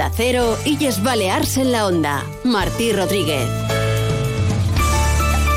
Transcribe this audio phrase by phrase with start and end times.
[0.00, 2.24] Onda Cero, Illes Balears en la Onda.
[2.42, 3.46] Martí Rodríguez.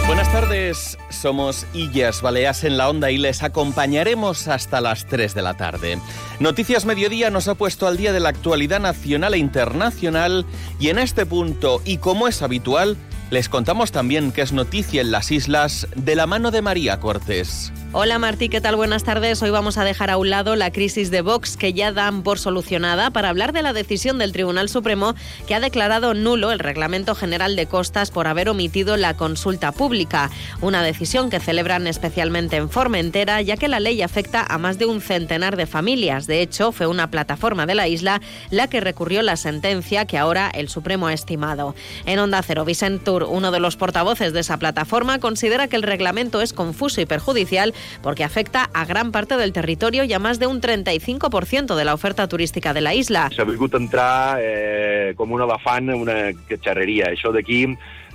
[0.05, 5.41] Buenas tardes, somos Illas Baleas en la Onda y les acompañaremos hasta las 3 de
[5.41, 5.97] la tarde.
[6.41, 10.45] Noticias Mediodía nos ha puesto al día de la actualidad nacional e internacional
[10.77, 12.97] y en este punto, y como es habitual,
[13.31, 17.71] les contamos también que es noticia en las islas de la mano de María Cortés.
[17.95, 18.75] Hola Martí, ¿qué tal?
[18.75, 19.39] Buenas tardes.
[19.43, 22.39] Hoy vamos a dejar a un lado la crisis de Vox que ya dan por
[22.39, 25.13] solucionada para hablar de la decisión del Tribunal Supremo
[25.45, 30.31] que ha declarado nulo el Reglamento General de Costas por haber omitido la consulta pública.
[30.59, 34.87] Una decisión que celebran especialmente en Formentera ya que la ley afecta a más de
[34.87, 36.25] un centenar de familias.
[36.25, 40.49] De hecho, fue una plataforma de la isla la que recurrió la sentencia que ahora
[40.49, 41.75] el Supremo ha estimado.
[42.07, 46.41] En Onda Cero, Vicentur uno de los portavoces de esa plataforma, considera que el reglamento
[46.41, 50.47] es confuso y perjudicial porque afecta a gran parte del territorio y a más de
[50.47, 53.29] un 35% de la oferta turística de la isla.
[53.35, 56.17] S'ha volgut entrar eh, com un elefant en una
[56.49, 57.11] catxarreria.
[57.13, 57.63] Això d'aquí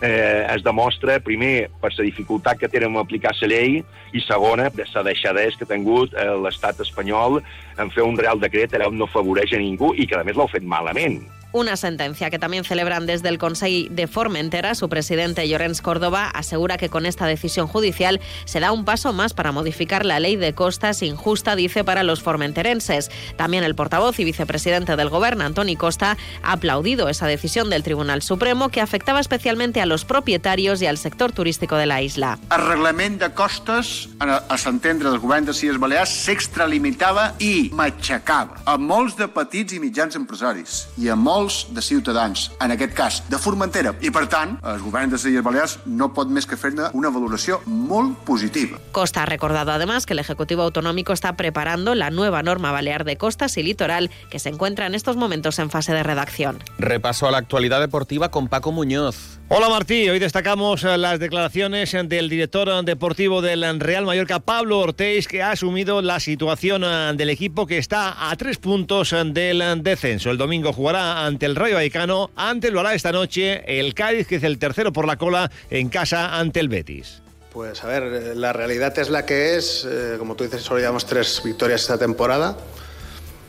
[0.00, 3.80] eh, es demostra, primer, per la dificultat que tenen en aplicar la llei
[4.12, 7.42] i, segona, de la deixadesa que ha tingut eh, l'estat espanyol
[7.78, 10.48] en fer un real decret on no afavoreix a ningú i que, a més, l'ha
[10.50, 11.22] fet malament.
[11.50, 14.74] Una sentencia que también celebran desde el Consejo de Formentera.
[14.74, 19.32] Su presidente, Llorens Córdoba, asegura que con esta decisión judicial se da un paso más
[19.32, 23.10] para modificar la ley de costas injusta, dice, para los formenterenses.
[23.36, 28.20] También el portavoz y vicepresidente del Gobierno, Antoni Costa, ha aplaudido esa decisión del Tribunal
[28.20, 32.38] Supremo que afectaba especialmente a los propietarios y al sector turístico de la isla.
[32.54, 38.76] El reglament de costes, a, s'entendre del govern de Illes Balears, s'extralimitava i matxacava a
[38.76, 43.38] molts de petits i mitjans empresaris i a molts de ciutadans, en aquest cas de
[43.38, 43.94] Formentera.
[44.02, 47.12] I, per tant, el govern de les Illes Balears no pot més que fer-ne una
[47.14, 48.80] valoració molt positiva.
[48.92, 53.16] Costa ha recordado además que el Ejecutivo Autonómico está preparando la nueva norma balear de
[53.16, 56.62] costas y litoral que se encuentra en estos momentos en fase de redacción.
[56.78, 59.37] Repaso a la actualidad deportiva con Paco Muñoz.
[59.50, 65.26] Hola Martí, hoy destacamos eh, las declaraciones del director deportivo del Real Mallorca, Pablo Ortiz,
[65.26, 69.82] que ha asumido la situación eh, del equipo que está a tres puntos eh, del
[69.82, 70.30] descenso.
[70.30, 74.36] El domingo jugará ante el Rayo Vallecano, antes lo hará esta noche el Cádiz, que
[74.36, 77.22] es el tercero por la cola, en casa ante el Betis.
[77.50, 79.86] Pues a ver, la realidad es la que es.
[79.90, 82.58] Eh, como tú dices, solo llevamos tres victorias esta temporada.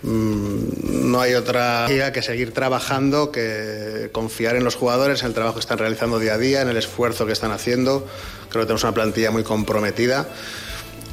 [0.02, 5.34] Mm, no hay otra guía que seguir trabajando, que confiar en los jugadores, en el
[5.34, 8.08] trabajo que están realizando día a día, en el esfuerzo que están haciendo.
[8.50, 10.28] Creo que tenemos una plantilla muy comprometida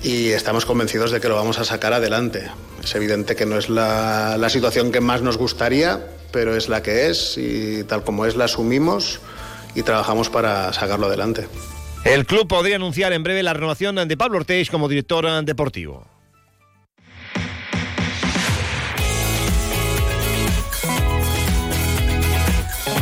[0.02, 2.48] y estamos convencidos de que lo vamos a sacar adelante.
[2.82, 6.82] Es evidente que no es la, la situación que más nos gustaría, pero es la
[6.82, 9.20] que es y tal como es la asumimos
[9.74, 11.48] y trabajamos para sacarlo adelante.
[12.04, 16.06] El club podría anunciar en breve la renovación de Pablo Ortiz como director deportivo.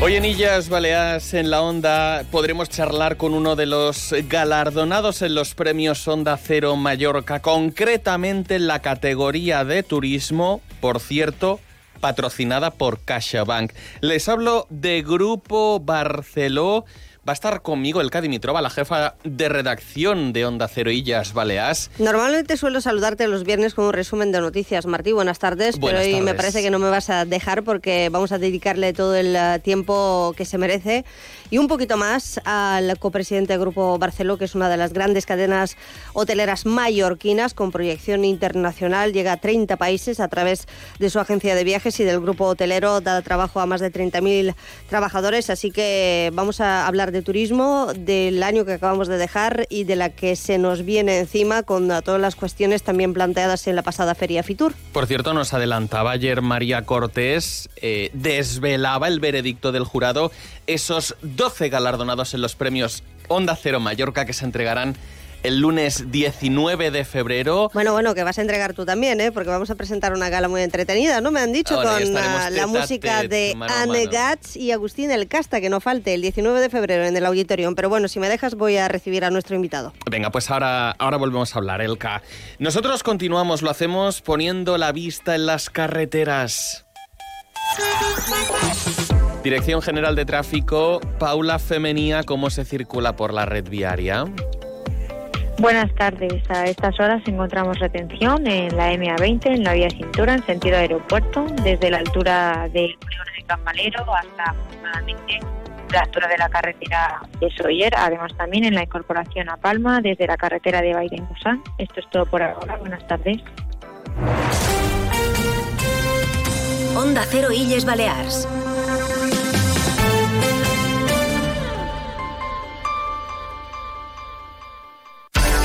[0.01, 5.35] Hoy en Illas Baleares en la Onda podremos charlar con uno de los galardonados en
[5.35, 11.59] los premios Onda Cero Mallorca, concretamente en la categoría de turismo, por cierto,
[12.01, 13.73] patrocinada por CaixaBank.
[14.01, 16.85] Les hablo de Grupo Barceló.
[17.27, 21.91] Va a estar conmigo Elka Dimitrova, la jefa de redacción de Onda Cero Illas Baleas.
[21.99, 24.85] Normalmente suelo saludarte los viernes con un resumen de noticias.
[24.85, 28.11] Martí, buenas tardes, Buenas pero hoy me parece que no me vas a dejar porque
[28.11, 31.07] vamos a dedicarle todo el eh, tiempo que se merece
[31.55, 35.25] y un poquito más al copresidente del Grupo Barceló, que es una de las grandes
[35.25, 35.77] cadenas
[36.13, 39.13] hoteleras mallorquinas con proyección internacional.
[39.13, 40.67] Llega a 30 países a través
[40.99, 44.57] de su agencia de viajes y del grupo hotelero da trabajo a más de 30.000
[44.89, 45.49] trabajadores.
[45.49, 49.95] Así que vamos a hablar de turismo, del año que acabamos de dejar y de
[49.95, 54.17] la que se nos viene encima con todas las cuestiones también planteadas en la pasada
[54.17, 54.75] Feria Fitur.
[54.93, 60.33] Por cierto, nos adelantaba ayer María Cortés, eh, desvelaba el veredicto del jurado,
[60.67, 64.97] esos 12 galardonados en los premios Onda Cero Mallorca que se entregarán
[65.45, 67.71] el lunes 19 de febrero.
[67.75, 69.31] Bueno, bueno, que vas a entregar tú también, ¿eh?
[69.31, 71.31] porque vamos a presentar una gala muy entretenida, ¿no?
[71.31, 74.07] Me han dicho Ahora con la música tete, de Anne.
[74.07, 77.75] Gats y Agustín El Casta, que no falte, el 19 de febrero en el auditorium.
[77.75, 79.93] Pero bueno, si me dejas voy a recibir a nuestro invitado.
[80.11, 82.23] Venga, pues ahora, ahora volvemos a hablar, Elka.
[82.59, 86.87] Nosotros continuamos, lo hacemos poniendo la vista en las carreteras.
[89.45, 94.25] Dirección General de Tráfico, Paula Femenía, ¿cómo se circula por la red viaria?
[95.59, 96.43] Buenas tardes.
[96.49, 101.45] A estas horas encontramos retención en la MA20, en la vía cintura, en sentido aeropuerto,
[101.63, 105.41] desde la altura del polígono de Cambalero hasta aproximadamente
[105.93, 107.93] la altura de la carretera de Soller.
[107.99, 111.63] Además, también en la incorporación a Palma, desde la carretera de Bairén-Busán.
[111.77, 112.79] Esto es todo por ahora.
[112.79, 113.43] Buenas tardes.
[116.97, 118.49] Onda Cero Illes Balears.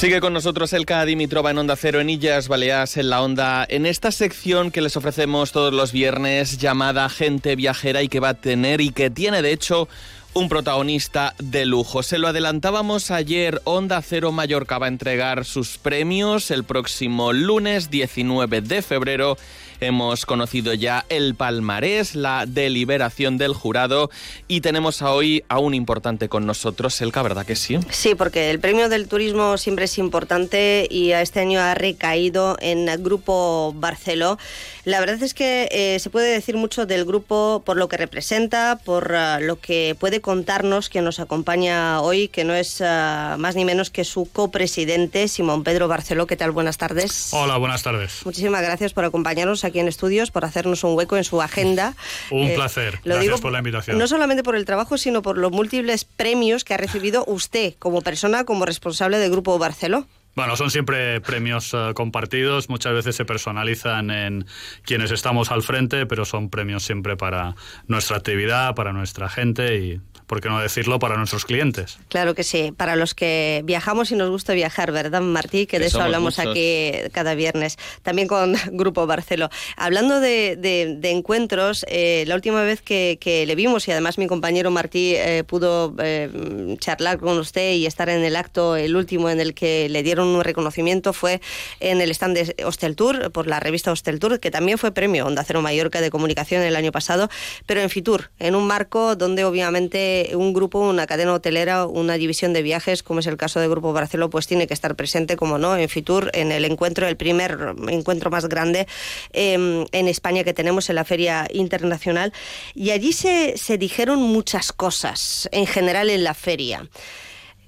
[0.00, 3.84] Sigue con nosotros Elka Dimitrova en Onda Cero, en Illas Baleares, en la Onda, en
[3.84, 8.34] esta sección que les ofrecemos todos los viernes llamada Gente Viajera y que va a
[8.34, 9.90] tener y que tiene de hecho
[10.34, 12.02] un protagonista de lujo.
[12.02, 17.90] Se lo adelantábamos ayer, Onda Cero Mallorca va a entregar sus premios el próximo lunes
[17.90, 19.36] 19 de febrero
[19.80, 24.10] Hemos conocido ya el palmarés, la deliberación del jurado
[24.46, 27.78] y tenemos a hoy a un importante con nosotros, Elka, ¿verdad que sí?
[27.88, 32.90] Sí, porque el premio del turismo siempre es importante y este año ha recaído en
[32.90, 34.36] el Grupo Barceló.
[34.84, 38.80] La verdad es que eh, se puede decir mucho del grupo por lo que representa,
[38.84, 43.56] por uh, lo que puede contarnos quien nos acompaña hoy, que no es uh, más
[43.56, 46.26] ni menos que su copresidente, Simón Pedro Barceló.
[46.26, 46.50] ¿Qué tal?
[46.50, 47.30] Buenas tardes.
[47.32, 48.24] Hola, buenas tardes.
[48.24, 51.94] Muchísimas gracias por acompañarnos aquí en estudios, por hacernos un hueco en su agenda.
[52.30, 53.00] Un eh, placer.
[53.04, 53.98] Lo Gracias digo, por la invitación.
[53.98, 58.00] No solamente por el trabajo, sino por los múltiples premios que ha recibido usted como
[58.02, 60.06] persona, como responsable del Grupo Barceló.
[60.36, 64.46] Bueno, son siempre premios uh, compartidos, muchas veces se personalizan en
[64.82, 67.56] quienes estamos al frente, pero son premios siempre para
[67.88, 70.00] nuestra actividad, para nuestra gente y
[70.30, 71.98] por qué no decirlo, para nuestros clientes.
[72.08, 75.66] Claro que sí, para los que viajamos y nos gusta viajar, ¿verdad, Martí?
[75.66, 79.50] Que, de eso hablamos aquí cada viernes, también con Grupo Barceló.
[79.76, 84.28] Hablando de, de, encuentros, eh, la última vez que, que, le vimos, y además mi
[84.28, 89.30] compañero Martí eh, pudo eh, charlar con usted y estar en el acto, el último
[89.30, 91.40] en el que le dieron un reconocimiento, fue
[91.80, 95.26] en el stand de Hostel Tour, por la revista Hostel Tour, que también fue premio
[95.26, 97.28] Onda Cero Mallorca de Comunicación el año pasado,
[97.66, 102.52] pero en Fitur, en un marco donde obviamente un grupo, una cadena hotelera, una división
[102.52, 105.58] de viajes, como es el caso del Grupo Barceló, pues tiene que estar presente, como
[105.58, 108.86] no, en Fitur, en el encuentro, el primer encuentro más grande
[109.32, 112.32] em, en España que tenemos en la Feria Internacional.
[112.74, 116.88] Y allí se, se dijeron muchas cosas, en general en la feria.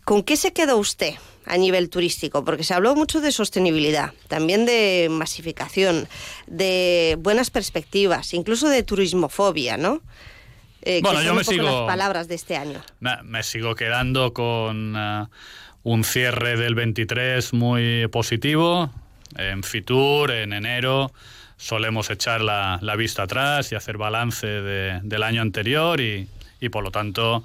[0.05, 1.15] ¿Con qué se quedó usted?
[1.45, 6.09] a nivel turístico, porque se habló mucho de sostenibilidad, también de masificación,
[6.47, 10.01] de buenas perspectivas, incluso de turismofobia, ¿no?
[10.83, 11.65] Eh, bueno, yo me sigo.
[11.65, 12.83] Las palabras de este año.
[13.01, 15.29] Me, sigo quedando con uh,
[15.85, 18.91] un cierre del 23 muy positivo.
[19.37, 21.13] En Fitur, en enero,
[21.57, 26.29] solemos echar la, la vista atrás y hacer balance de, del año anterior y,
[26.61, 27.45] y, por lo tanto,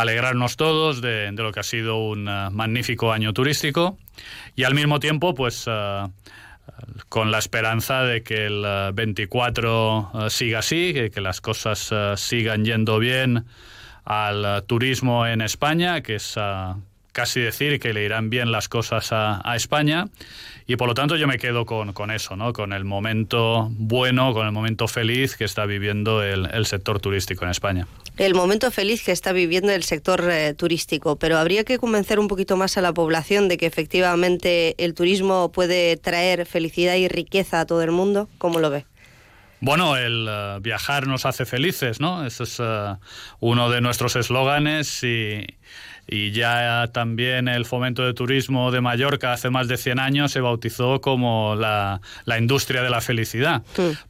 [0.00, 3.98] alegrarnos todos de, lo que ha sido un uh, magnífico año turístico
[4.56, 5.66] y al mismo tiempo, pues.
[5.66, 6.10] Uh,
[7.08, 12.14] con la esperanza de que el 24 eh, eh, siga así, que, las cosas eh,
[12.16, 13.46] sigan yendo bien
[14.04, 16.38] al turismo en España, que es
[17.12, 20.06] casi decir que le irán bien las cosas a, España
[20.66, 22.52] y por lo tanto yo me quedo con, con, eso, ¿no?
[22.52, 27.44] con el momento bueno, con el momento feliz que está viviendo el, el sector turístico
[27.44, 27.86] en España.
[28.18, 32.26] El momento feliz que está viviendo el sector eh, turístico, pero habría que convencer un
[32.26, 37.60] poquito más a la población de que efectivamente el turismo puede traer felicidad y riqueza
[37.60, 38.28] a todo el mundo.
[38.38, 38.84] ¿Cómo lo ve?
[39.60, 42.24] Bueno, el uh, viajar nos hace felices, ¿no?
[42.24, 42.96] Ese es uh,
[43.40, 45.46] uno de nuestros eslóganes y,
[46.08, 50.40] y ya también el fomento de turismo de Mallorca hace más de 100 años se
[50.40, 53.62] bautizó como la, la industria de la felicidad.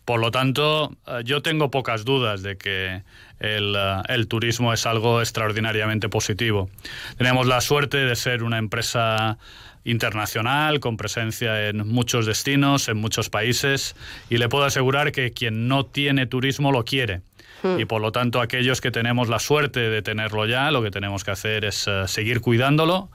[0.05, 3.03] Por lo tanto, eh, yo tengo pocas dudas de que
[3.41, 6.71] el, eh, el, turismo es algo extraordinariamente positivo.
[7.17, 9.39] Tenemos la suerte de ser una empresa
[9.85, 13.97] internacional con presencia en muchos destinos, en muchos países
[14.31, 17.23] y le puedo asegurar que quien no tiene turismo lo quiere.
[17.77, 21.25] Y por lo tanto, aquellos que tenemos la suerte de tenerlo ya, lo que tenemos
[21.25, 23.11] que hacer es seguir cuidándolo,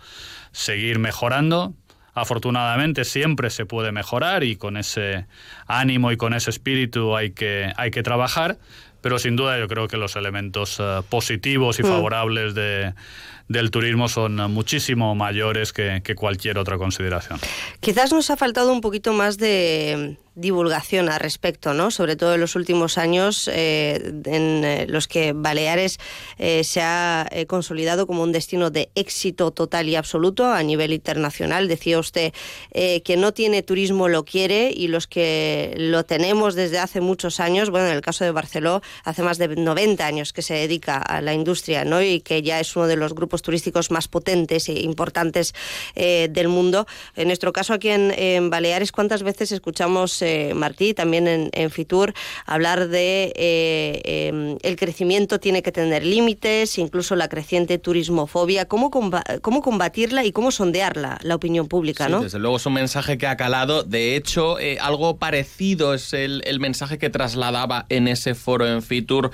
[0.51, 1.73] seguir mejorando
[2.13, 5.25] afortunadamente siempre se puede mejorar y con ese
[5.67, 8.57] ánimo y con ese espíritu hay que, hay que trabajar,
[9.01, 11.87] pero sin duda yo creo que los elementos eh, positivos y mm.
[11.87, 12.93] favorables de,
[13.47, 17.39] del turismo son muchísimo mayores que, que cualquier otra consideración.
[17.79, 21.91] Quizás nos ha faltado un poquito más de, divulgación al respecto, ¿no?
[21.91, 25.99] Sobre todo en los últimos años eh, en eh, los que Baleares
[26.39, 31.67] eh, se ha consolidado como un destino de éxito total y absoluto a nivel internacional.
[31.67, 32.33] Decía usted
[32.71, 37.69] que no tiene turismo lo quiere y los que lo tenemos desde hace muchos años,
[37.69, 41.21] bueno, en el caso de Barceló, hace más de 90 años que se dedica a
[41.21, 42.01] la industria, ¿no?
[42.01, 45.53] Y que ya es uno de los grupos turísticos más potentes e importantes
[45.95, 46.87] del mundo.
[47.15, 52.13] En nuestro caso aquí en Baleares, ¿cuántas veces escuchamos eh, Martí, también en, Fitur,
[52.45, 58.89] hablar de eh, em, el crecimiento tiene que tener límites, incluso la creciente turismofobia, cómo,
[58.89, 62.21] cómo combatirla y cómo sondearla, la opinión pública, ¿no?
[62.21, 63.83] Desde luego es un mensaje que ha calado.
[63.83, 68.81] De hecho, eh, algo parecido es el, el mensaje que trasladaba en ese foro en
[68.81, 69.31] Fitur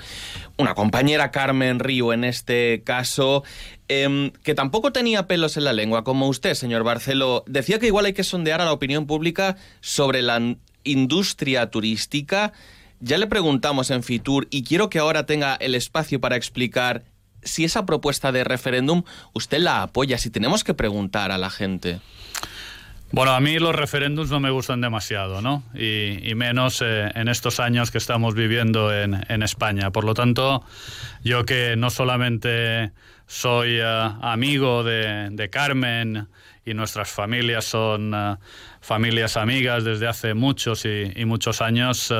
[0.60, 3.42] una compañera Carmen Río en este caso,
[3.88, 8.04] em, que tampoco tenía pelos en la lengua, como usted, señor Barceló, decía que igual
[8.06, 12.52] hay que sondear a la opinión pública sobre la industria turística.
[13.00, 17.04] Ya le preguntamos en Fitur y quiero que ahora tenga el espacio para explicar
[17.42, 22.00] si esa propuesta de referéndum usted la apoya, si tenemos que preguntar a la gente.
[23.12, 25.64] Bueno, a mí los referéndums no me gustan demasiado, ¿no?
[25.74, 29.90] Y, menos eh, en estos años que estamos viviendo en, España.
[29.90, 30.64] Por lo tanto,
[31.24, 32.92] yo que no solamente
[33.26, 36.28] soy eh, amigo de, Carmen
[36.64, 38.36] y nuestras familias son eh,
[38.80, 42.12] familias amigas desde hace muchos y, muchos años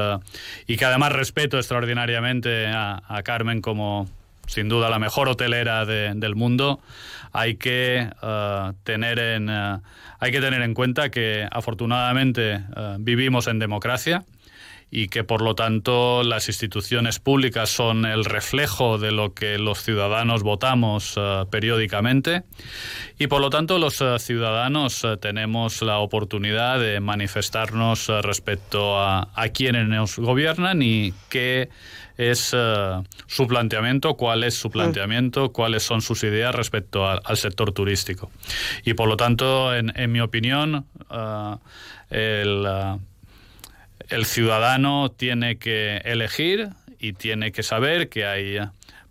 [0.67, 4.09] y que además respeto extraordinariamente a Carmen como
[4.51, 6.81] sin duda la mejor hotelera del mundo,
[7.33, 9.79] hay que, eh, tener en, eh,
[10.19, 14.25] hay que tener en cuenta que afortunadamente eh, vivimos en democracia
[14.90, 19.83] y que por lo tanto las instituciones públicas son el reflejo de lo que los
[19.83, 22.43] ciudadanos votamos periódicamente
[23.17, 29.87] y por lo tanto los ciudadanos tenemos la oportunidad de manifestarnos respecto a, a quienes
[29.87, 31.69] nos gobiernan y qué
[32.21, 34.73] es eh, su planteamiento, cuál es su mm.
[34.73, 38.31] planteamiento, cuáles son sus ideas respecto al sector turístico.
[38.85, 41.57] Y por lo tanto, en, mi opinión, eh,
[42.11, 42.97] eh,
[44.11, 48.59] el, ciudadano tiene que elegir y tiene que saber que hay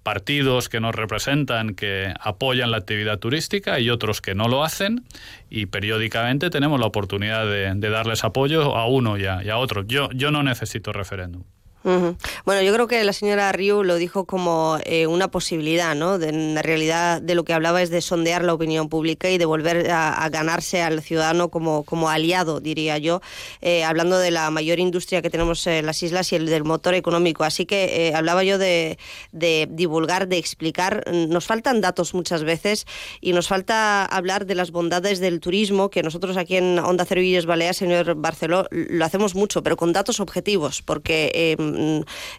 [0.04, 5.04] partidos que nos representan que apoyan la actividad turística y otros que no lo hacen
[5.50, 9.84] y periódicamente tenemos la oportunidad de, darles apoyo a uno y a, y a otro.
[9.84, 11.44] Yo, yo no necesito referéndum.
[11.84, 16.16] Bueno, yo creo que la señora Ryu lo dijo como eh, una posibilidad, ¿no?
[16.16, 19.90] en realidad de lo que hablaba es de sondear la opinión pública y de volver
[19.92, 23.22] a, ganarse al ciudadano como, como aliado, diría yo,
[23.62, 26.94] eh, hablando de la mayor industria que tenemos en las islas y el del motor
[26.94, 27.44] económico.
[27.44, 28.98] Así que eh, hablaba yo de,
[29.32, 31.04] divulgar, de explicar.
[31.12, 32.86] Nos faltan datos muchas veces
[33.22, 37.22] y nos falta hablar de las bondades del turismo, que nosotros aquí en Onda Cero
[37.22, 41.69] Villas Baleares, señor Barceló, lo hacemos mucho, pero con datos objetivos, porque Mm,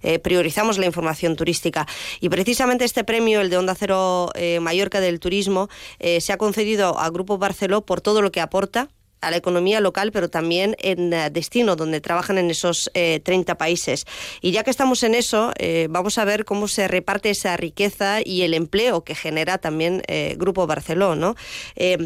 [0.03, 1.87] eh, priorizamos la información turística.
[2.21, 5.69] Y precisamente este premio, el de Onda Cero eh, Mallorca del Turismo,
[5.99, 8.89] eh, se ha concedido a Grupo Barceló por todo lo que aporta
[9.21, 14.07] a la economía local, pero también en destino, donde trabajan en esos 30 países.
[14.41, 15.53] Y ya que estamos en eso,
[15.91, 20.03] vamos a ver cómo se reparte esa riqueza y el empleo que genera también
[20.39, 21.17] Grupo Barceló.
[21.17, 21.37] ¿no?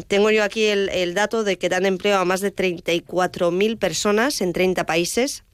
[0.07, 4.41] tengo yo aquí el, el dato de que dan empleo a más de 34.000 personas
[4.41, 5.45] en 30 países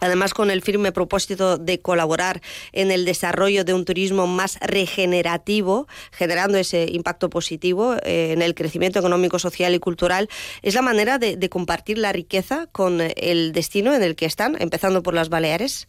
[0.00, 5.86] Además, con el firme propósito de colaborar en el desarrollo de un turismo más regenerativo,
[6.12, 10.28] generando ese impacto positivo eh, en el crecimiento económico, social y cultural,
[10.62, 15.02] es la manera de, compartir la riqueza con el destino en el que están, empezando
[15.02, 15.88] por las Baleares.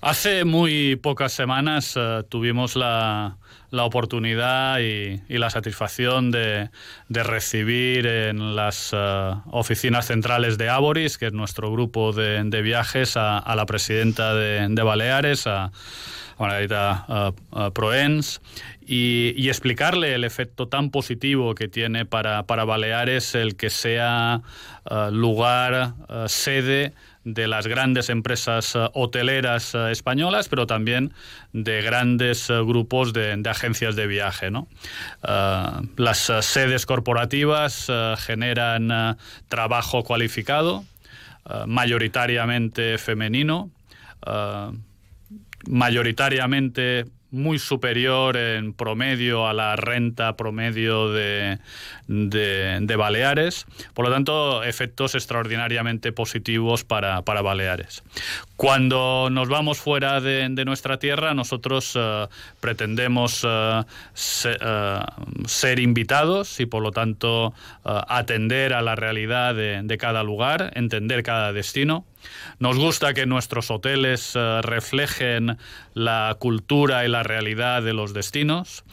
[0.00, 3.36] Hace muy pocas semanas uh, tuvimos la,
[3.70, 6.70] la, oportunidad y, la satisfacción de,
[7.08, 12.62] de, recibir en las uh, oficinas centrales de Aboris, que es nuestro grupo de, de
[12.62, 15.72] viajes, a, a, la presidenta de, de Baleares, a
[16.38, 18.40] Margarita uh, Proens,
[18.86, 24.42] y, y, explicarle el efecto tan positivo que tiene para, para Baleares el que sea
[25.12, 25.94] lugar,
[26.26, 26.92] sede,
[27.24, 31.12] de las grandes empresas eh, hoteleras eh, españolas, pero también
[31.52, 34.50] de grandes eh, grupos de, agencias de viaje.
[35.96, 39.16] las sedes corporativas generan
[39.48, 40.84] trabajo cualificado,
[41.66, 43.70] mayoritariamente femenino
[45.66, 51.58] mayoritariamente muy superior en promedio a la renta promedio de,
[52.08, 53.66] de, Baleares.
[53.94, 58.02] Por lo tanto, efectos extraordinariamente positivos para, para Baleares.
[58.56, 62.26] Cuando nos vamos fuera de, nuestra tierra, nosotros eh,
[62.60, 63.82] pretendemos eh,
[64.44, 65.00] eh,
[65.46, 71.52] ser invitados y, por lo tanto, atender a la realidad de cada lugar, entender cada
[71.52, 72.04] destino.
[72.58, 75.58] Nos gusta que nuestros hoteles reflejen
[75.94, 78.84] la cultura y la realidad de los destinos.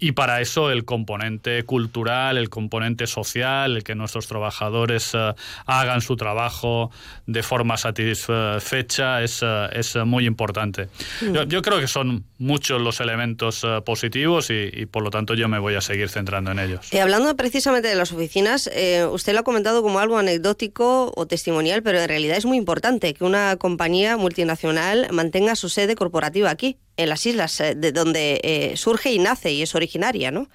[0.00, 5.34] Y para eso el componente cultural, el componente social, el que nuestros trabajadores eh,
[5.66, 6.90] hagan su trabajo
[7.26, 10.88] de forma satisfecha es, eh, es muy importante.
[11.20, 11.48] Mm.
[11.48, 15.58] Yo, creo que son muchos los elementos eh, positivos y, por lo tanto yo me
[15.58, 16.90] voy a seguir centrando en ellos.
[16.92, 18.70] Y hablando precisamente de las oficinas,
[19.10, 23.12] usted lo ha comentado como algo anecdótico o testimonial, pero en realidad es muy importante
[23.12, 28.40] que una compañía multinacional mantenga su sede corporativa aquí en las islas eh, de donde
[28.42, 30.48] eh, surge y nace y es originaria, ¿no?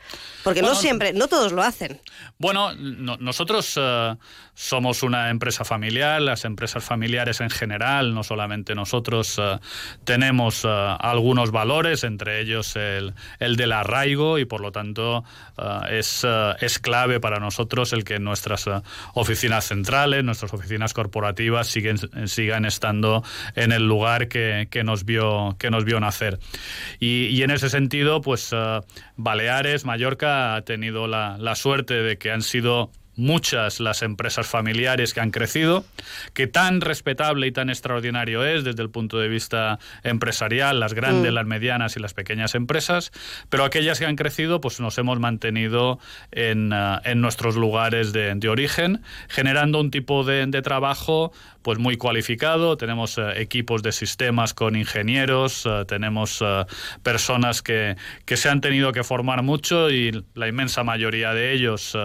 [0.43, 1.99] Porque no siempre, no todos lo hacen.
[2.37, 4.15] Bueno, nosotros eh,
[4.53, 9.41] somos una empresa familiar, las empresas familiares en general, no solamente nosotros,
[10.03, 15.23] tenemos algunos valores, entre ellos el, el, del arraigo y por lo tanto
[15.89, 16.25] es,
[16.59, 18.65] es clave para nosotros el que nuestras
[19.15, 23.23] oficinas centrales, nuestras oficinas corporativas siguen, sigan estando
[23.55, 26.24] en el lugar que, que, nos, vio, que nos vio nacer.
[26.99, 28.79] Y, en ese sentido, pues eh,
[29.15, 35.13] Baleares, Mallorca ha tenido la, la suerte de que han sido muchas las empresas familiares
[35.13, 35.85] que han crecido,
[36.33, 41.31] que tan respetable y tan extraordinario es desde el punto de vista empresarial, las grandes,
[41.31, 41.35] mm.
[41.35, 43.11] las medianas y las pequeñas empresas,
[43.49, 45.99] pero aquellas que han crecido, pues nos hemos mantenido
[46.31, 51.31] en, eh, en nuestros lugares de, de, origen, generando un tipo de, de trabajo
[51.61, 56.43] pues muy cualificado, tenemos eh, equipos de sistemas con ingenieros, eh, tenemos
[57.01, 57.95] personas que,
[58.25, 61.97] que se han tenido que formar mucho y la inmensa mayoría de ellos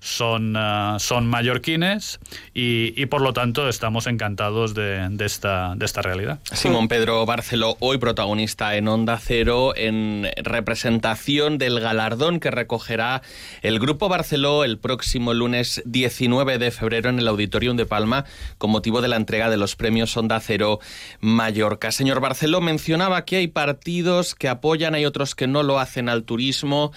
[0.00, 2.20] son eh, son, mallorquines
[2.52, 6.40] y, por lo tanto estamos encantados de, esta, de esta realidad.
[6.52, 13.22] Simón Pedro Barceló, hoy protagonista en Onda Cero, en representación del galardón que recogerá
[13.62, 18.24] el Grupo Barceló el próximo lunes 19 de febrero en el Auditorium de Palma
[18.58, 20.80] con motivo de la entrega de los premios Onda Cero
[21.20, 21.92] Mallorca.
[21.92, 26.24] Señor Barceló, mencionaba que hay partidos que apoyan, hay otros que no lo hacen al
[26.24, 26.92] turismo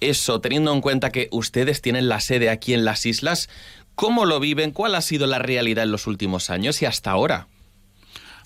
[0.00, 3.48] eso, teniendo en cuenta que ustedes tienen la sede aquí en las islas,
[3.94, 4.72] ¿cómo lo viven?
[4.72, 7.48] ¿Cuál ha sido la realidad en los últimos años y hasta ahora?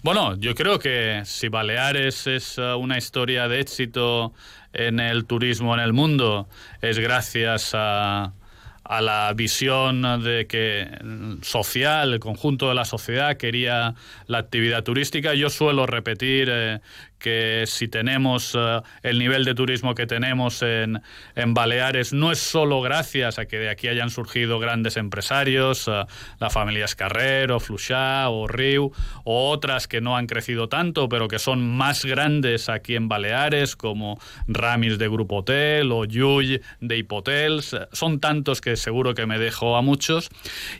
[0.02, 4.32] Bueno, yo creo que si Baleares es eh, una historia de éxito
[4.72, 6.48] en el turismo en el mundo,
[6.80, 8.32] es gracias a,
[8.88, 10.88] la visión de que
[11.42, 13.94] social, el conjunto de la sociedad quería
[14.26, 15.32] la actividad turística.
[15.34, 16.80] Yo suelo repetir eh,
[17.20, 21.00] que si tenemos eh, el nivel de turismo que tenemos en,
[21.36, 26.06] en, Baleares no es solo gracias a que de aquí hayan surgido grandes empresarios, uh,
[26.38, 28.92] la familia Escarrero, Fluchá o Riu,
[29.24, 33.76] o otras que no han crecido tanto, pero que son más grandes aquí en Baleares,
[33.76, 37.76] como Ramis de Grupo Hotel o Yuy de Hipotels.
[37.92, 40.30] Son tantos que seguro que me dejo a muchos.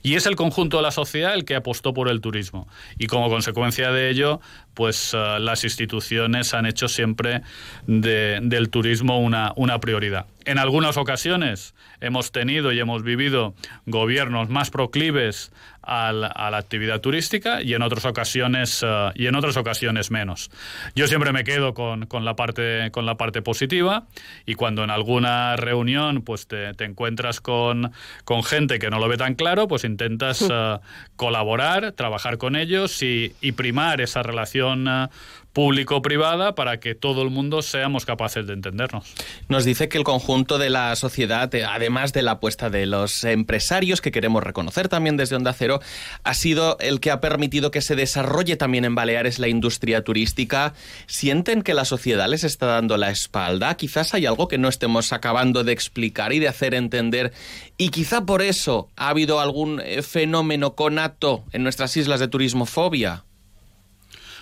[0.03, 2.66] Y es el conjunto de la sociedad el que apostó por el turismo.
[2.98, 4.40] Y como consecuencia de ello,
[4.81, 7.43] pues uh, las instituciones han hecho siempre
[7.87, 10.25] de, del turismo una, una prioridad.
[10.47, 13.54] En algunas ocasiones hemos tenido y hemos vivido
[13.86, 19.56] gobiernos más proclives a la, actividad turística y en otras ocasiones eh, y en otras
[19.56, 20.50] ocasiones menos.
[20.94, 24.06] Yo siempre me quedo con, la parte con la parte positiva
[24.46, 27.92] y cuando en alguna reunión pues te, encuentras con,
[28.24, 30.78] con, gente que no lo ve tan claro, pues intentas eh,
[31.16, 35.08] colaborar, trabajar con ellos y, y primar esa relación eh,
[35.52, 39.12] público-privada para que todo el mundo seamos capaces de entendernos.
[39.48, 43.24] Nos dice que el conjunto de la sociedad, eh, además de la apuesta de los
[43.24, 45.80] empresarios, que queremos reconocer también desde Onda Cero,
[46.24, 50.74] ha sido el que ha permitido que se desarrolle también en Baleares la industria turística.
[51.06, 53.76] ¿Sienten que la sociedad les está dando la espalda?
[53.76, 57.32] Quizás hay algo que no estemos acabando de explicar y de hacer entender
[57.76, 63.24] y quizá por eso ha habido algún eh, fenómeno conato en nuestras islas de turismofobia.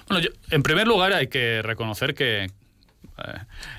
[0.09, 2.51] Bueno, en primer lugar hay que reconocer que eh,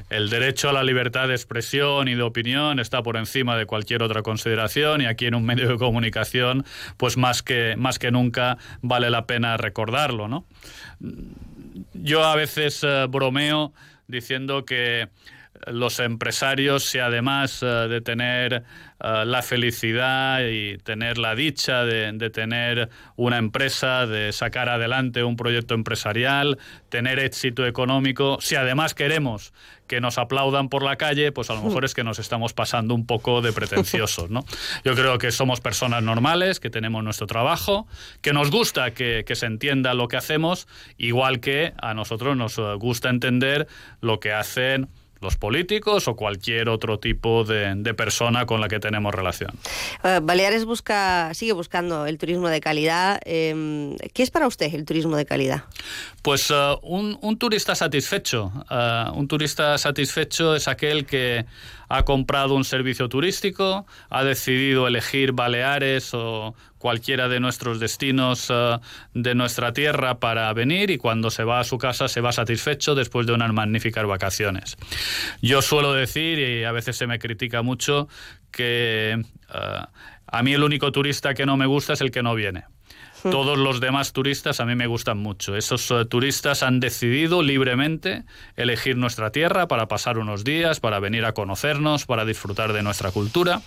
[0.09, 4.03] el derecho a la libertad de expresión y de opinión está por encima de cualquier
[4.03, 6.65] otra consideración y aquí en un medio de comunicación,
[6.97, 10.45] pues más que, más que nunca vale la pena recordarlo, ¿no?
[11.93, 13.73] Yo a veces eh, bromeo
[14.07, 15.09] diciendo que
[15.67, 18.63] los empresarios, si además de tener
[18.99, 25.37] la felicidad y tener la dicha de, de, tener una empresa, de sacar adelante un
[25.37, 26.57] proyecto empresarial,
[26.89, 29.53] tener éxito económico, si además queremos
[29.89, 32.93] que nos aplaudan por la calle, pues a lo mejor es que nos estamos pasando
[32.93, 34.45] un poco de pretenciosos, ¿no?
[34.85, 37.87] Yo creo que somos personas normales, que tenemos nuestro trabajo,
[38.21, 40.67] que nos gusta que, que se entienda lo que hacemos,
[40.97, 43.67] igual que a nosotros nos gusta entender
[43.99, 44.89] lo que hacen
[45.21, 49.51] los políticos o cualquier otro tipo de, de persona con la que tenemos relación.
[50.03, 53.19] Uh, Baleares busca, sigue buscando el turismo de calidad.
[53.25, 55.63] Eh, ¿Qué es para usted el turismo de calidad?
[56.21, 58.51] Pues uh, un, un, turista satisfecho.
[58.69, 61.45] Uh, un turista satisfecho es aquel que
[61.89, 68.79] ha comprado un servicio turístico, ha decidido elegir Baleares o cualquiera de nuestros destinos uh,
[69.13, 72.95] de nuestra tierra para venir y cuando se va a su casa se va satisfecho
[72.95, 74.77] después de unas magníficas vacaciones.
[75.41, 78.07] Yo suelo decir, y a veces se me critica mucho,
[78.51, 79.85] que uh,
[80.27, 82.65] a mí el único turista que no me gusta es el que no viene.
[83.23, 85.55] Todos los demás turistas a mí me gustan mucho.
[85.55, 88.23] Esos uh, turistas han decidido libremente
[88.55, 93.11] elegir nuestra tierra para pasar unos días, para venir a conocernos, para disfrutar de nuestra
[93.11, 93.61] cultura.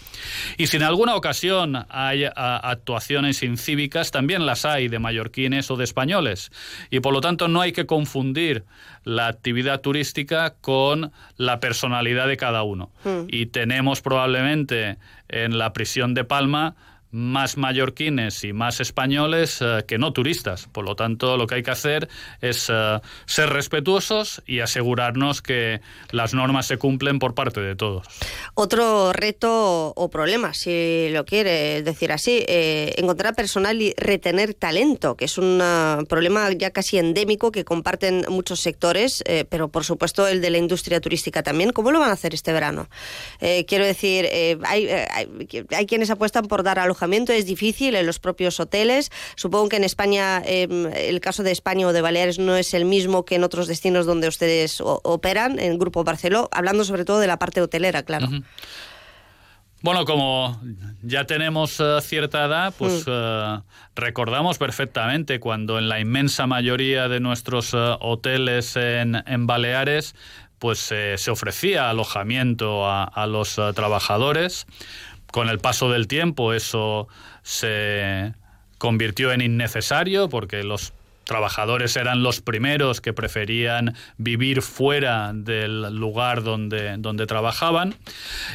[0.56, 5.76] Y si en alguna ocasión hay uh, actuaciones incívicas, también las hay de mallorquines o
[5.76, 6.50] de españoles.
[6.90, 8.64] Y por lo tanto no hay que confundir
[9.04, 12.90] la actividad turística con la personalidad de cada uno.
[13.04, 13.26] Mm.
[13.28, 16.76] Y tenemos probablemente en la prisión de Palma
[17.12, 20.66] más mallorquines y más españoles uh, que no turistas.
[20.72, 22.08] Por lo tanto, lo que hay que hacer
[22.40, 28.06] es uh, ser respetuosos y asegurarnos que las normas se cumplen por parte de todos.
[28.54, 35.14] Otro reto o problema, si lo quiere decir así, eh, encontrar personal y retener talento,
[35.14, 35.62] que es un
[36.08, 40.58] problema ya casi endémico que comparten muchos sectores, eh, pero por supuesto el de la
[40.58, 41.72] industria turística también.
[41.72, 42.88] ¿Cómo lo van a hacer este verano?
[43.40, 44.26] Eh, quiero decir,
[44.64, 47.01] hay, hay quienes apuestan por dar alojamiento
[47.32, 49.10] es difícil en los propios hoteles.
[49.36, 50.68] Supongo que en España, eh,
[51.08, 54.06] el caso de España o de Baleares no es el mismo que en otros destinos
[54.06, 58.26] donde ustedes operan, en Grupo Barceló, hablando sobre todo de la parte hotelera, claro.
[58.26, 58.44] Uh -huh.
[59.82, 60.60] Bueno, como
[61.02, 63.62] ya tenemos uh, cierta edad, pues uh,
[63.96, 70.14] recordamos perfectamente cuando en la inmensa mayoría de nuestros uh, hoteles en, en, Baleares
[70.60, 74.66] pues eh, se ofrecía alojamiento a, a los trabajadores.
[75.32, 77.08] Con el paso del tiempo eso
[77.42, 78.34] se
[78.76, 80.92] convirtió en innecesario porque los
[81.24, 87.94] trabajadores eran los primeros que preferían vivir fuera del lugar donde, donde trabajaban.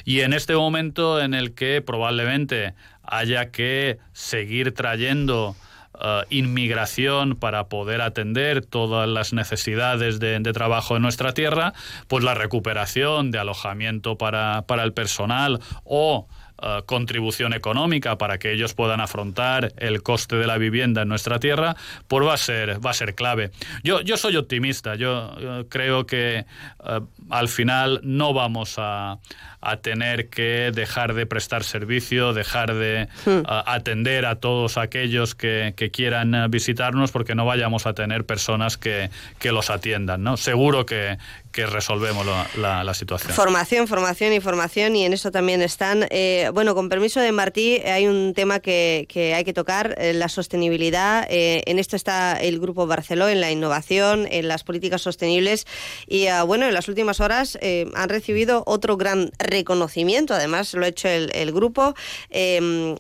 [0.06, 5.56] Y en este momento en el que probablemente haya que seguir trayendo
[6.00, 11.74] Uh, inmigración para poder atender todas las necesidades de, de, trabajo en nuestra tierra,
[12.08, 16.28] pues la recuperación de alojamiento para, para el personal o
[16.60, 21.38] Uh, contribución económica para que ellos puedan afrontar el coste de la vivienda en nuestra
[21.40, 21.76] tierra,
[22.08, 23.52] pues va a ser, va a ser clave.
[23.84, 26.48] Yo, yo soy optimista, yo, yo creo que
[26.80, 29.20] uh, al final no vamos a,
[29.68, 35.74] a, tener que dejar de prestar servicio, dejar de uh, atender a todos aquellos que,
[35.76, 40.24] que, quieran visitarnos porque no vayamos a tener personas que, que los atiendan.
[40.24, 40.38] ¿no?
[40.38, 41.18] Seguro que,
[41.52, 43.34] que resolvemos la, la, la, situación.
[43.34, 46.06] Formación, formación y formación, y en eso también están.
[46.12, 50.14] Eh, bueno, con permiso de Martí, hay un tema que, que hay que tocar, eh,
[50.14, 51.26] la sostenibilidad.
[51.30, 55.66] Eh, en esto está el Grupo Barceló, en la innovación, en las políticas sostenibles.
[56.08, 60.86] Y uh, bueno, en las últimas horas eh, han recibido otro gran reconocimiento, además lo
[60.86, 61.96] ha hecho el, grupo.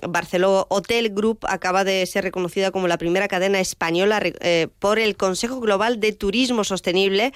[0.07, 4.21] Barceló Hotel Group acaba de ser reconocida como la primera cadena española
[4.79, 7.33] por el Consejo Global de Turismo Sostenible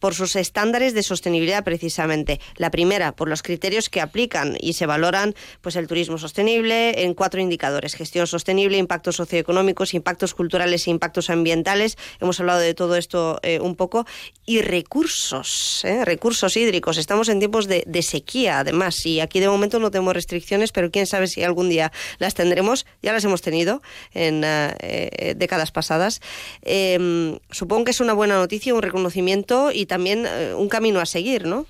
[0.00, 2.40] por sus estándares de sostenibilidad precisamente.
[2.56, 7.14] La primera, por los criterios que aplican y se valoran pues el turismo sostenible en
[7.14, 11.96] cuatro indicadores: gestión sostenible, impactos socioeconómicos, impactos culturales e impactos ambientales.
[12.20, 14.06] Hemos hablado de todo esto eh, un poco
[14.46, 16.04] y recursos, ¿eh?
[16.04, 16.98] recursos hídricos.
[16.98, 20.90] Estamos en tiempos de, de, sequía, además, y aquí de momento no tenemos restricciones, pero
[20.90, 22.86] quién sabe si algún día las tendremos.
[23.02, 26.20] Ya las hemos tenido en uh, décadas pasadas.
[26.62, 31.06] Eh, supongo que es una buena noticia, un reconocimiento y también uh, un camino a
[31.06, 31.66] seguir, ¿no?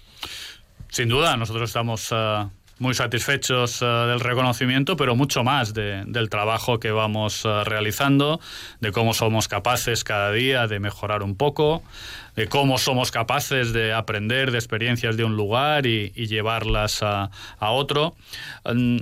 [0.91, 2.13] Sin duda, nosotros estamos
[2.83, 8.41] muy satisfechos uh, del reconocimiento, pero mucho más de, del trabajo que vamos realizando,
[8.81, 11.83] de cómo somos capaces cada día de mejorar un poco,
[12.37, 18.15] de cómo somos capaces de aprender de experiencias de un lugar y, llevarlas a, otro.
[18.65, 18.99] Um,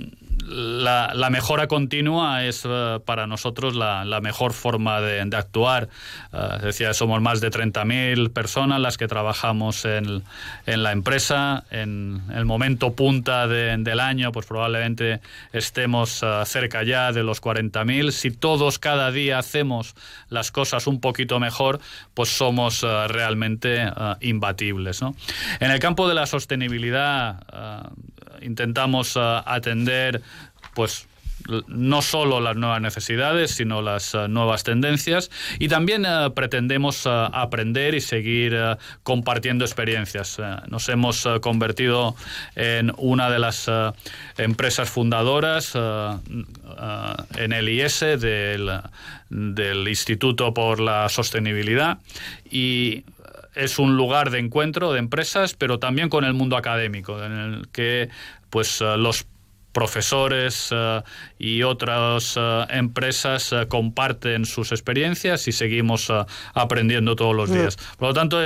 [0.51, 5.89] la, mejora continua es eh, para nosotros la, mejor forma de, actuar.
[6.33, 10.23] Uh, decía, somos más de 30.000 personas las que trabajamos en,
[10.65, 11.63] la empresa.
[11.71, 15.21] En el momento punta del año, pues probablemente
[15.53, 18.11] estemos eh, cerca ya de los 40.000.
[18.11, 19.95] Si todos cada día hacemos
[20.29, 21.79] las cosas un poquito mejor,
[22.13, 23.85] pues somos realmente
[24.21, 25.01] imbatibles.
[25.59, 27.43] En el campo de la sostenibilidad,
[28.41, 30.21] intentamos atender
[30.73, 31.07] pues
[31.67, 37.09] no solo las nuevas necesidades, sino las eh, nuevas tendencias y también eh, pretendemos eh,
[37.09, 38.55] aprender y seguir
[39.03, 40.39] compartiendo experiencias.
[40.67, 42.15] nos hemos convertido
[42.55, 43.69] en una de las
[44.37, 48.81] empresas fundadoras en el IS del,
[49.29, 51.99] del Instituto por la Sostenibilidad
[52.49, 53.03] y
[53.55, 57.67] es un lugar de encuentro de empresas, pero también con el mundo académico, en el
[57.69, 58.09] que
[58.49, 59.25] pues los
[59.71, 61.01] profesores eh,
[61.39, 66.11] y otras eh, empresas eh, comparten sus experiencias y seguimos
[66.53, 67.53] aprendiendo todos los mm.
[67.53, 67.77] días.
[67.97, 68.39] Por lo tanto,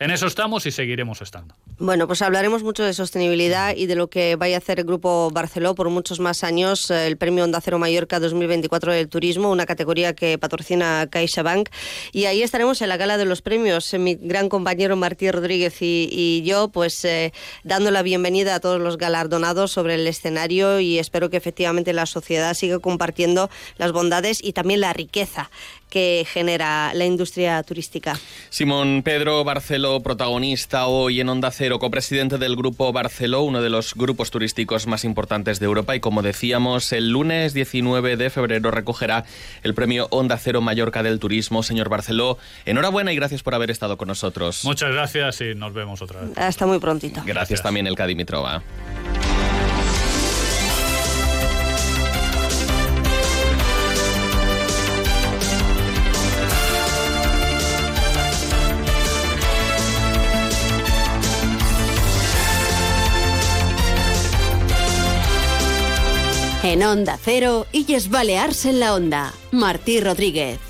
[0.00, 1.54] en eso estamos y seguiremos estando.
[1.78, 5.30] Bueno, pues hablaremos mucho de sostenibilidad y de lo que vaya a hacer el Grupo
[5.30, 10.14] Barceló por muchos más años, el Premio Onda Cero Mallorca 2024 del Turismo, una categoría
[10.14, 11.68] que patrocina CaixaBank.
[12.12, 16.42] Y ahí estaremos en la gala de los premios, mi gran compañero Martí Rodríguez y,
[16.44, 17.32] yo, pues eh,
[17.62, 22.06] dando la bienvenida a todos los galardonados sobre el escenario y espero que efectivamente la
[22.06, 25.50] sociedad siga compartiendo las bondades y también la riqueza
[25.90, 28.18] que genera la industria turística.
[28.48, 33.94] Simón Pedro Barceló, protagonista hoy en Onda Cero, copresidente del Grupo Barceló, uno de los
[33.94, 39.24] grupos turísticos más importantes de Europa y como decíamos, el lunes 19 de febrero recogerá
[39.62, 41.62] el premio Onda Cero Mallorca del Turismo.
[41.62, 44.64] Señor Barceló, enhorabuena y gracias por haber estado con nosotros.
[44.64, 46.38] Muchas gracias y nos vemos otra vez.
[46.38, 47.22] Hasta muy prontito.
[47.26, 48.62] Gracias, también el Cadimitrova.
[66.70, 69.34] En Onda Cero, Illes Balearse en la Onda.
[69.50, 70.69] Martí Rodríguez.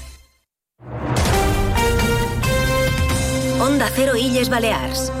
[3.61, 5.20] Onda Cero Illes Balears.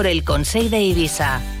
[0.07, 1.60] el Consejo de Ibiza.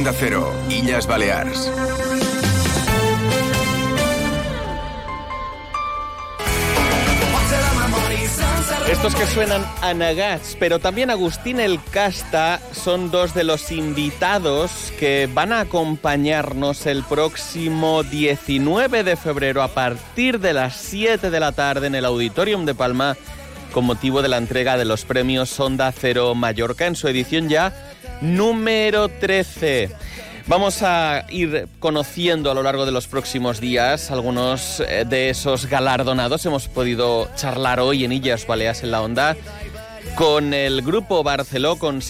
[0.00, 1.70] Onda Cero, Illas Balears.
[8.90, 14.90] Estos que suenan a Nagats, pero también Agustín El Casta, son dos de los invitados
[14.98, 21.40] que van a acompañarnos el próximo 19 de febrero a partir de las 7 de
[21.40, 23.18] la tarde en el Auditorium de Palma
[23.70, 27.89] con motivo de la entrega de los premios Onda Cero Mallorca en su edición ya
[28.20, 29.90] número 13.
[30.46, 35.66] Vamos a ir conociendo a lo largo de los próximos días algunos eh, de esos
[35.66, 36.44] galardonados.
[36.46, 39.36] Hemos podido charlar hoy en Illas Baleas en la Onda
[40.14, 42.00] con el grupo Barceló, con,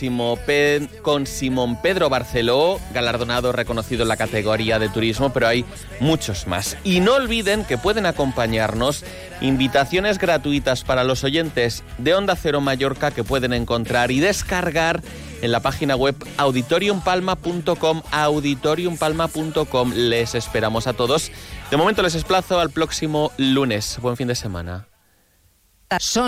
[1.02, 5.64] con Simón Pedro Barceló, galardonado, reconocido en la categoría de turismo, pero hay
[6.00, 6.76] muchos más.
[6.82, 9.04] Y no olviden que pueden acompañarnos
[9.40, 15.02] invitaciones gratuitas para los oyentes de Onda Cero Mallorca que pueden encontrar y descargar
[15.42, 19.92] en la página web auditoriumpalma.com, auditoriumpalma.com.
[19.94, 21.30] Les esperamos a todos.
[21.70, 23.98] De momento les desplazo al próximo lunes.
[24.00, 24.86] Buen fin de semana.